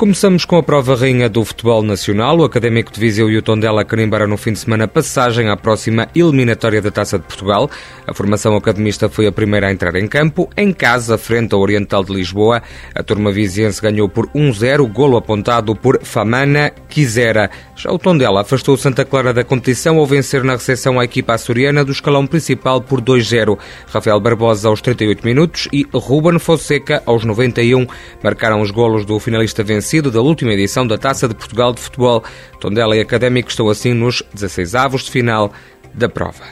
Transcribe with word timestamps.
Começamos 0.00 0.46
com 0.46 0.56
a 0.56 0.62
prova 0.62 0.96
rainha 0.96 1.28
do 1.28 1.44
futebol 1.44 1.82
nacional. 1.82 2.38
O 2.38 2.44
Académico 2.44 2.90
de 2.90 2.98
Viseu 2.98 3.28
e 3.28 3.36
o 3.36 3.42
Tondela 3.42 3.84
carimbaram 3.84 4.26
no 4.26 4.38
fim 4.38 4.54
de 4.54 4.58
semana 4.58 4.88
passagem 4.88 5.50
à 5.50 5.58
próxima 5.58 6.08
eliminatória 6.14 6.80
da 6.80 6.90
Taça 6.90 7.18
de 7.18 7.26
Portugal. 7.26 7.68
A 8.06 8.14
formação 8.14 8.56
academista 8.56 9.10
foi 9.10 9.26
a 9.26 9.32
primeira 9.32 9.68
a 9.68 9.70
entrar 9.70 9.94
em 9.96 10.08
campo. 10.08 10.48
Em 10.56 10.72
casa, 10.72 11.18
frente 11.18 11.54
ao 11.54 11.60
Oriental 11.60 12.02
de 12.02 12.14
Lisboa, 12.14 12.62
a 12.94 13.02
turma 13.02 13.30
viziense 13.30 13.82
ganhou 13.82 14.08
por 14.08 14.26
1-0, 14.28 14.90
golo 14.90 15.18
apontado 15.18 15.76
por 15.76 16.02
Famana 16.02 16.72
Quisera. 16.88 17.50
Já 17.76 17.92
o 17.92 17.98
Tondela 17.98 18.40
afastou 18.40 18.76
o 18.76 18.78
Santa 18.78 19.04
Clara 19.04 19.34
da 19.34 19.44
competição 19.44 19.98
ao 19.98 20.06
vencer 20.06 20.42
na 20.42 20.54
recepção 20.54 20.98
a 20.98 21.04
equipa 21.04 21.34
açoriana 21.34 21.84
do 21.84 21.92
escalão 21.92 22.26
principal 22.26 22.80
por 22.80 23.02
2-0. 23.02 23.58
Rafael 23.86 24.18
Barbosa 24.18 24.66
aos 24.66 24.80
38 24.80 25.26
minutos 25.26 25.68
e 25.70 25.86
Ruben 25.92 26.38
Fonseca 26.38 27.02
aos 27.04 27.22
91 27.22 27.86
marcaram 28.22 28.62
os 28.62 28.70
golos 28.70 29.04
do 29.04 29.18
finalista 29.20 29.62
vencido 29.62 29.89
vencido 29.90 30.08
da 30.08 30.20
última 30.20 30.52
edição 30.52 30.86
da 30.86 30.96
Taça 30.96 31.26
de 31.26 31.34
Portugal 31.34 31.72
de 31.72 31.80
Futebol. 31.80 32.22
Tondela 32.60 32.96
e 32.96 33.00
Académico 33.00 33.50
estão 33.50 33.68
assim 33.68 33.92
nos 33.92 34.22
16 34.32 34.76
avos 34.76 35.02
de 35.02 35.10
final 35.10 35.52
da 35.92 36.08
prova. 36.08 36.44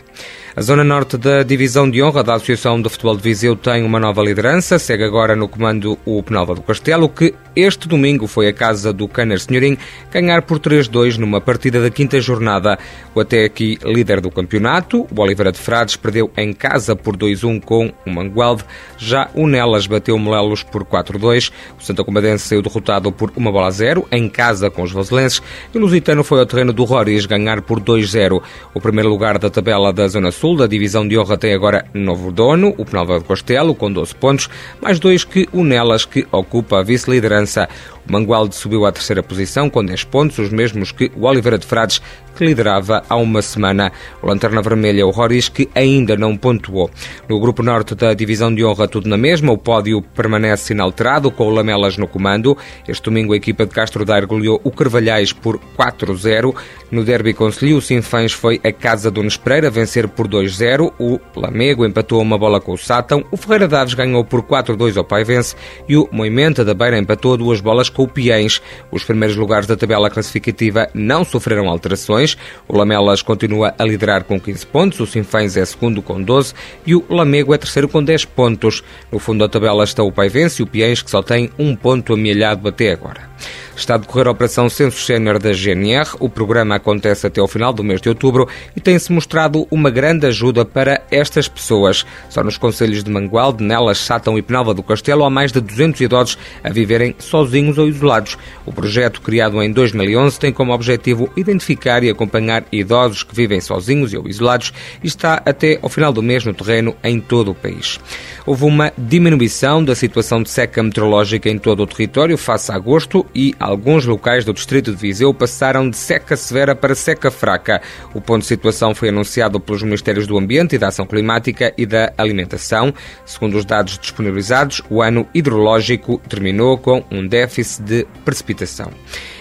A 0.58 0.60
zona 0.60 0.82
norte 0.82 1.16
da 1.16 1.44
divisão 1.44 1.88
de 1.88 2.02
honra 2.02 2.24
da 2.24 2.34
Associação 2.34 2.82
de 2.82 2.88
Futebol 2.88 3.16
de 3.16 3.22
Viseu 3.22 3.54
tem 3.54 3.84
uma 3.84 4.00
nova 4.00 4.20
liderança. 4.20 4.76
Segue 4.76 5.04
agora 5.04 5.36
no 5.36 5.46
comando 5.46 5.96
o 6.04 6.20
Penalva 6.20 6.52
do 6.52 6.62
Castelo, 6.62 7.08
que 7.08 7.32
este 7.54 7.86
domingo 7.86 8.26
foi 8.26 8.48
a 8.48 8.52
casa 8.52 8.92
do 8.92 9.06
Caner 9.06 9.38
Senhorim 9.38 9.78
ganhar 10.10 10.42
por 10.42 10.58
3-2 10.58 11.16
numa 11.16 11.40
partida 11.40 11.80
da 11.80 11.90
quinta 11.90 12.20
jornada. 12.20 12.76
O 13.14 13.20
até 13.20 13.44
aqui 13.44 13.78
líder 13.84 14.20
do 14.20 14.32
campeonato, 14.32 15.06
o 15.16 15.20
Oliveira 15.20 15.52
de 15.52 15.58
Frades, 15.60 15.94
perdeu 15.94 16.28
em 16.36 16.52
casa 16.52 16.96
por 16.96 17.16
2-1 17.16 17.62
com 17.62 17.92
o 18.04 18.10
Mangualde. 18.10 18.64
Já 18.96 19.30
o 19.34 19.46
Nelas 19.46 19.86
bateu 19.86 20.16
o 20.16 20.18
Melelos 20.18 20.64
por 20.64 20.84
4-2. 20.84 21.52
O 21.78 21.84
Santa 21.84 22.02
Comadense 22.02 22.48
saiu 22.48 22.62
derrotado 22.62 23.12
por 23.12 23.32
uma 23.36 23.52
bola 23.52 23.68
a 23.68 23.70
zero 23.70 24.08
em 24.10 24.28
casa 24.28 24.72
com 24.72 24.82
os 24.82 24.90
vaselenses. 24.90 25.40
E 25.72 25.78
o 25.78 25.80
Lusitano 25.80 26.24
foi 26.24 26.40
ao 26.40 26.46
terreno 26.46 26.72
do 26.72 26.82
Roriz 26.82 27.26
ganhar 27.26 27.62
por 27.62 27.78
2-0. 27.78 28.42
O 28.74 28.80
primeiro 28.80 29.08
lugar 29.08 29.38
da 29.38 29.48
tabela 29.48 29.92
da 29.92 30.08
Zona 30.08 30.32
Sul 30.32 30.47
Sul 30.48 30.56
da 30.56 30.66
divisão 30.66 31.06
de 31.06 31.18
honra 31.18 31.36
tem 31.36 31.52
agora 31.52 31.84
novo 31.92 32.32
dono, 32.32 32.74
o 32.78 32.84
Penalva 32.86 33.18
de 33.18 33.24
Costelo, 33.26 33.74
com 33.74 33.92
12 33.92 34.14
pontos, 34.14 34.48
mais 34.80 34.98
dois 34.98 35.22
que 35.22 35.46
o 35.52 35.62
Nelas, 35.62 36.06
que 36.06 36.26
ocupa 36.32 36.78
a 36.78 36.82
vice-liderança. 36.82 37.68
Mangualde 38.08 38.54
subiu 38.54 38.86
à 38.86 38.92
terceira 38.92 39.22
posição 39.22 39.68
com 39.68 39.84
10 39.84 40.04
pontos, 40.04 40.38
os 40.38 40.50
mesmos 40.50 40.92
que 40.92 41.10
o 41.14 41.26
Oliveira 41.26 41.58
de 41.58 41.66
Frades, 41.66 42.00
que 42.38 42.44
liderava 42.44 43.02
há 43.08 43.16
uma 43.16 43.42
semana. 43.42 43.90
O 44.22 44.26
Lanterna 44.26 44.62
Vermelha, 44.62 45.04
o 45.04 45.10
Roris, 45.10 45.48
que 45.48 45.68
ainda 45.74 46.16
não 46.16 46.36
pontuou. 46.36 46.88
No 47.28 47.40
grupo 47.40 47.62
norte 47.62 47.96
da 47.96 48.14
divisão 48.14 48.54
de 48.54 48.64
honra, 48.64 48.86
tudo 48.86 49.08
na 49.08 49.16
mesma. 49.16 49.52
O 49.52 49.58
pódio 49.58 50.00
permanece 50.00 50.72
inalterado, 50.72 51.32
com 51.32 51.48
o 51.48 51.50
Lamelas 51.50 51.96
no 51.96 52.06
comando. 52.06 52.56
Este 52.86 53.02
domingo, 53.02 53.32
a 53.32 53.36
equipa 53.36 53.66
de 53.66 53.74
Castro 53.74 54.04
Daire 54.04 54.26
goleou 54.26 54.60
o 54.62 54.70
Carvalhais 54.70 55.32
por 55.32 55.58
4-0. 55.76 56.54
No 56.90 57.04
derby 57.04 57.34
Conselho, 57.34 57.76
o 57.76 57.82
Sinfãs 57.82 58.32
foi 58.32 58.60
a 58.64 58.72
casa 58.72 59.10
do 59.10 59.22
Nespereira 59.22 59.68
vencer 59.68 60.08
por 60.08 60.28
2-0. 60.28 60.92
O 60.98 61.18
Lamego 61.36 61.84
empatou 61.84 62.22
uma 62.22 62.38
bola 62.38 62.60
com 62.60 62.72
o 62.72 62.78
Sátão. 62.78 63.24
O 63.32 63.36
Ferreira 63.36 63.66
Daves 63.66 63.94
ganhou 63.94 64.24
por 64.24 64.42
4-2 64.42 64.96
ao 64.96 65.04
Paivense. 65.04 65.56
E 65.88 65.96
o 65.96 66.08
Moimenta 66.12 66.64
da 66.64 66.72
Beira 66.72 66.98
empatou 66.98 67.36
duas 67.36 67.60
bolas 67.60 67.90
Piens. 68.06 68.62
Os 68.92 69.02
primeiros 69.02 69.36
lugares 69.36 69.66
da 69.66 69.76
tabela 69.76 70.10
classificativa 70.10 70.88
não 70.94 71.24
sofreram 71.24 71.68
alterações. 71.68 72.36
O 72.68 72.76
Lamelas 72.76 73.22
continua 73.22 73.74
a 73.78 73.84
liderar 73.84 74.24
com 74.24 74.38
15 74.38 74.66
pontos, 74.66 75.00
o 75.00 75.06
Sinfãs 75.06 75.56
é 75.56 75.64
segundo 75.64 76.02
com 76.02 76.22
12 76.22 76.54
e 76.86 76.94
o 76.94 77.04
Lamego 77.08 77.54
é 77.54 77.58
terceiro 77.58 77.88
com 77.88 78.02
10 78.02 78.26
pontos. 78.26 78.84
No 79.10 79.18
fundo 79.18 79.40
da 79.40 79.48
tabela 79.48 79.84
está 79.84 80.02
o 80.02 80.12
Paivense 80.12 80.62
e 80.62 80.64
o 80.64 80.66
Piens, 80.66 81.02
que 81.02 81.10
só 81.10 81.22
tem 81.22 81.50
um 81.58 81.74
ponto 81.74 82.12
amealhado 82.12 82.68
até 82.68 82.92
agora. 82.92 83.27
Está 83.76 83.94
a 83.94 83.98
decorrer 83.98 84.26
a 84.26 84.32
Operação 84.32 84.68
Censo 84.68 85.00
Sénior 85.00 85.38
da 85.38 85.52
GNR. 85.52 86.10
O 86.18 86.28
programa 86.28 86.74
acontece 86.74 87.26
até 87.26 87.40
ao 87.40 87.46
final 87.46 87.72
do 87.72 87.84
mês 87.84 88.00
de 88.00 88.08
outubro 88.08 88.48
e 88.74 88.80
tem-se 88.80 89.12
mostrado 89.12 89.68
uma 89.70 89.90
grande 89.90 90.26
ajuda 90.26 90.64
para 90.64 91.00
estas 91.10 91.46
pessoas. 91.46 92.04
Só 92.28 92.42
nos 92.42 92.58
conselhos 92.58 93.04
de 93.04 93.10
Mangualde, 93.10 93.62
Nelas, 93.62 93.98
Sátão 93.98 94.36
e 94.36 94.42
Penalva 94.42 94.74
do 94.74 94.82
Castelo 94.82 95.24
há 95.24 95.30
mais 95.30 95.52
de 95.52 95.60
200 95.60 96.00
idosos 96.00 96.38
a 96.62 96.70
viverem 96.70 97.14
sozinhos 97.18 97.78
ou 97.78 97.88
isolados. 97.88 98.36
O 98.66 98.72
projeto, 98.72 99.20
criado 99.20 99.62
em 99.62 99.72
2011, 99.72 100.38
tem 100.40 100.52
como 100.52 100.72
objetivo 100.72 101.30
identificar 101.36 102.02
e 102.02 102.10
acompanhar 102.10 102.64
idosos 102.72 103.22
que 103.22 103.34
vivem 103.34 103.60
sozinhos 103.60 104.12
ou 104.12 104.28
isolados 104.28 104.72
e 105.02 105.06
está 105.06 105.40
até 105.44 105.78
ao 105.80 105.88
final 105.88 106.12
do 106.12 106.22
mês 106.22 106.44
no 106.44 106.52
terreno 106.52 106.96
em 107.02 107.20
todo 107.20 107.52
o 107.52 107.54
país. 107.54 108.00
Houve 108.44 108.64
uma 108.64 108.92
diminuição 108.96 109.84
da 109.84 109.94
situação 109.94 110.42
de 110.42 110.50
seca 110.50 110.82
meteorológica 110.82 111.48
em 111.48 111.58
todo 111.58 111.82
o 111.82 111.86
território 111.86 112.36
face 112.38 112.72
a 112.72 112.74
agosto 112.74 113.26
e 113.34 113.54
alguns 113.58 114.04
locais 114.04 114.44
do 114.44 114.52
distrito 114.52 114.90
de 114.90 114.96
Viseu 114.96 115.32
passaram 115.32 115.88
de 115.88 115.96
seca 115.96 116.36
severa 116.36 116.74
para 116.74 116.94
seca 116.94 117.30
fraca. 117.30 117.80
O 118.14 118.20
ponto 118.20 118.42
de 118.42 118.48
situação 118.48 118.94
foi 118.94 119.08
anunciado 119.08 119.60
pelos 119.60 119.82
Ministérios 119.82 120.26
do 120.26 120.38
Ambiente 120.38 120.76
e 120.76 120.78
da 120.78 120.88
Ação 120.88 121.06
Climática 121.06 121.72
e 121.76 121.86
da 121.86 122.12
Alimentação. 122.16 122.92
Segundo 123.24 123.56
os 123.56 123.64
dados 123.64 123.98
disponibilizados, 123.98 124.82
o 124.90 125.02
ano 125.02 125.26
hidrológico 125.34 126.20
terminou 126.28 126.78
com 126.78 127.04
um 127.10 127.26
déficit 127.26 127.82
de 127.82 128.06
precipitação. 128.24 128.92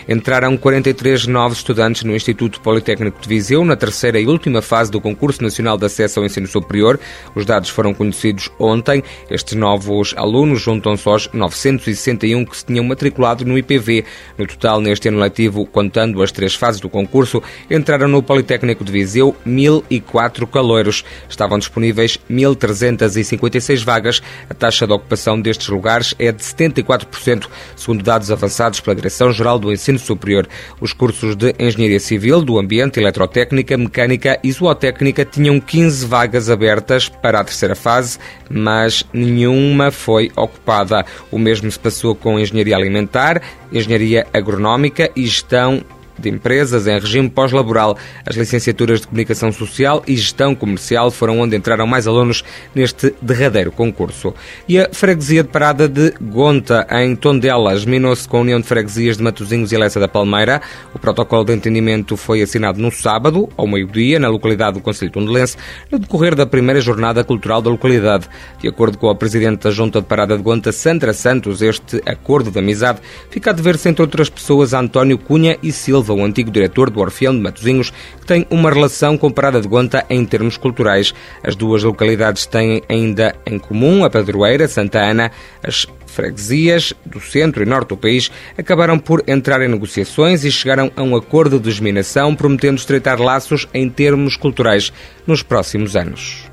Entraram 0.07 0.55
43 0.55 1.27
novos 1.27 1.57
estudantes 1.57 2.05
no 2.05 2.15
Instituto 2.15 2.61
Politécnico 2.61 3.19
de 3.19 3.27
Viseu 3.27 3.65
na 3.65 3.75
terceira 3.75 4.17
e 4.17 4.25
última 4.25 4.61
fase 4.61 4.89
do 4.89 5.01
Concurso 5.01 5.43
Nacional 5.43 5.77
de 5.77 5.85
Acesso 5.85 6.21
ao 6.21 6.25
Ensino 6.25 6.47
Superior. 6.47 6.97
Os 7.35 7.45
dados 7.45 7.69
foram 7.69 7.93
conhecidos 7.93 8.49
ontem. 8.57 9.03
Estes 9.29 9.55
novos 9.55 10.13
alunos 10.15 10.61
juntam-se 10.61 11.09
aos 11.09 11.29
961 11.33 12.45
que 12.45 12.55
se 12.55 12.65
tinham 12.65 12.85
matriculado 12.85 13.43
no 13.43 13.57
IPV. 13.57 14.05
No 14.37 14.47
total, 14.47 14.79
neste 14.79 15.09
ano 15.09 15.19
letivo, 15.19 15.65
contando 15.65 16.23
as 16.23 16.31
três 16.31 16.55
fases 16.55 16.79
do 16.79 16.87
concurso, 16.87 17.43
entraram 17.69 18.07
no 18.07 18.23
Politécnico 18.23 18.85
de 18.85 18.91
Viseu 18.93 19.35
1.004 19.45 20.47
caloiros. 20.47 21.03
Estavam 21.27 21.59
disponíveis 21.59 22.17
1.356 22.31 23.83
vagas. 23.83 24.21
A 24.49 24.53
taxa 24.53 24.87
de 24.87 24.93
ocupação 24.93 25.41
destes 25.41 25.67
lugares 25.67 26.15
é 26.17 26.31
de 26.31 26.41
74%, 26.41 27.47
segundo 27.75 28.01
dados 28.01 28.31
avançados 28.31 28.79
pela 28.79 28.95
Direção-Geral 28.95 29.59
do 29.59 29.69
Ensino 29.69 29.96
superior. 29.99 30.47
Os 30.79 30.93
cursos 30.93 31.35
de 31.35 31.53
Engenharia 31.59 31.99
Civil, 31.99 32.41
do 32.41 32.57
Ambiente, 32.57 32.99
Eletrotécnica, 32.99 33.77
Mecânica 33.77 34.39
e 34.43 34.51
Zootécnica 34.51 35.25
tinham 35.25 35.59
15 35.59 36.05
vagas 36.05 36.49
abertas 36.49 37.09
para 37.09 37.39
a 37.39 37.43
terceira 37.43 37.75
fase, 37.75 38.19
mas 38.49 39.05
nenhuma 39.13 39.91
foi 39.91 40.31
ocupada. 40.35 41.05
O 41.31 41.37
mesmo 41.37 41.71
se 41.71 41.79
passou 41.79 42.15
com 42.15 42.39
Engenharia 42.39 42.75
Alimentar, 42.75 43.41
Engenharia 43.71 44.27
Agronómica 44.33 45.11
e 45.15 45.25
Gestão 45.25 45.83
de 46.17 46.29
empresas 46.29 46.87
em 46.87 46.99
regime 46.99 47.29
pós-laboral. 47.29 47.97
As 48.25 48.35
licenciaturas 48.35 49.01
de 49.01 49.07
Comunicação 49.07 49.51
Social 49.51 50.03
e 50.07 50.15
Gestão 50.15 50.55
Comercial 50.55 51.11
foram 51.11 51.39
onde 51.39 51.55
entraram 51.55 51.87
mais 51.87 52.07
alunos 52.07 52.43
neste 52.73 53.13
derradeiro 53.21 53.71
concurso. 53.71 54.33
E 54.67 54.79
a 54.79 54.89
freguesia 54.91 55.43
de 55.43 55.49
Parada 55.49 55.87
de 55.87 56.13
Gonta, 56.21 56.87
em 56.91 57.15
Tondela, 57.15 57.77
germinou-se 57.77 58.27
com 58.27 58.37
a 58.37 58.41
União 58.41 58.59
de 58.59 58.67
Freguesias 58.67 59.17
de 59.17 59.23
Matosinhos 59.23 59.71
e 59.71 59.77
Lessa 59.77 59.99
da 59.99 60.07
Palmeira. 60.07 60.61
O 60.93 60.99
protocolo 60.99 61.43
de 61.43 61.53
entendimento 61.53 62.17
foi 62.17 62.41
assinado 62.41 62.79
no 62.81 62.91
sábado, 62.91 63.49
ao 63.55 63.67
meio-dia, 63.67 64.19
na 64.19 64.29
localidade 64.29 64.73
do 64.73 64.81
Conselho 64.81 65.11
Tondelense, 65.11 65.57
no 65.91 65.99
decorrer 65.99 66.35
da 66.35 66.45
primeira 66.45 66.81
jornada 66.81 67.23
cultural 67.23 67.61
da 67.61 67.69
localidade. 67.69 68.27
De 68.59 68.67
acordo 68.67 68.97
com 68.97 69.09
a 69.09 69.15
Presidente 69.15 69.63
da 69.63 69.71
Junta 69.71 70.01
de 70.01 70.07
Parada 70.07 70.37
de 70.37 70.43
Gonta, 70.43 70.71
Sandra 70.71 71.13
Santos, 71.13 71.61
este 71.61 72.01
acordo 72.05 72.51
de 72.51 72.59
amizade 72.59 72.99
fica 73.29 73.51
a 73.51 73.53
dever-se, 73.53 73.89
entre 73.89 74.01
outras 74.01 74.29
pessoas, 74.29 74.73
a 74.73 74.79
António 74.79 75.17
Cunha 75.17 75.57
e 75.61 75.71
Silva 75.71 76.06
Silva, 76.07 76.13
o 76.13 76.23
antigo 76.23 76.49
diretor 76.49 76.89
do 76.89 77.01
Orfeão 77.01 77.35
de 77.35 77.41
Matosinhos, 77.41 77.91
que 78.19 78.25
tem 78.25 78.47
uma 78.49 78.71
relação 78.71 79.17
com 79.17 79.29
Parada 79.29 79.59
de 79.59 79.67
Gonta 79.67 80.05
em 80.09 80.23
termos 80.25 80.55
culturais. 80.57 81.13
As 81.43 81.55
duas 81.55 81.83
localidades 81.83 82.45
têm 82.45 82.81
ainda 82.87 83.35
em 83.45 83.59
comum 83.59 84.05
a 84.05 84.09
Padroeira, 84.09 84.67
Santa 84.67 84.99
Ana, 84.99 85.31
as 85.61 85.85
freguesias 86.05 86.93
do 87.05 87.19
centro 87.19 87.61
e 87.61 87.65
norte 87.65 87.89
do 87.89 87.97
país 87.97 88.31
acabaram 88.57 88.97
por 88.97 89.23
entrar 89.27 89.61
em 89.61 89.67
negociações 89.67 90.43
e 90.43 90.51
chegaram 90.51 90.91
a 90.95 91.03
um 91.03 91.15
acordo 91.15 91.59
de 91.59 91.69
geminação, 91.69 92.33
prometendo 92.33 92.77
estreitar 92.77 93.21
laços 93.21 93.67
em 93.73 93.89
termos 93.89 94.35
culturais 94.35 94.91
nos 95.27 95.43
próximos 95.43 95.95
anos. 95.95 96.43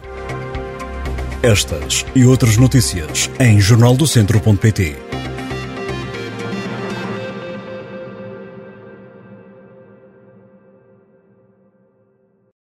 Estas 1.42 2.04
e 2.14 2.24
outras 2.24 2.56
notícias 2.56 3.30
em 3.38 3.60
jornaldocentro.pt 3.60 4.96